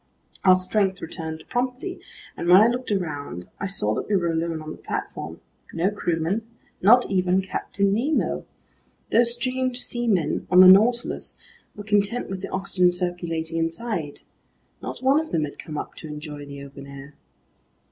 [0.43, 1.99] Our strength returned promptly,
[2.35, 5.41] and when I looked around, I saw that we were alone on the platform.
[5.73, 6.41] No crewmen.
[6.81, 8.43] Not even Captain Nemo.
[9.11, 11.37] Those strange seamen on the Nautilus
[11.75, 14.21] were content with the oxygen circulating inside.
[14.81, 17.13] Not one of them had come up to enjoy the open air.